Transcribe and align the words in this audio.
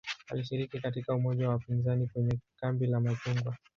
Alishiriki 0.27 0.79
katika 0.79 1.13
umoja 1.15 1.49
wa 1.49 1.55
upinzani 1.55 2.07
kwenye 2.07 2.37
"kambi 2.57 2.87
la 2.87 2.99
machungwa". 2.99 3.57